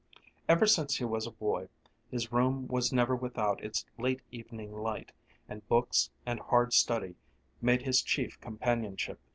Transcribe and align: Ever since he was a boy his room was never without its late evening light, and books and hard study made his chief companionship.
Ever 0.49 0.65
since 0.65 0.95
he 0.97 1.05
was 1.05 1.27
a 1.27 1.31
boy 1.31 1.69
his 2.09 2.31
room 2.31 2.67
was 2.67 2.91
never 2.91 3.15
without 3.15 3.63
its 3.63 3.85
late 3.99 4.23
evening 4.31 4.73
light, 4.75 5.11
and 5.47 5.67
books 5.67 6.09
and 6.25 6.39
hard 6.39 6.73
study 6.73 7.17
made 7.61 7.83
his 7.83 8.01
chief 8.01 8.41
companionship. 8.41 9.19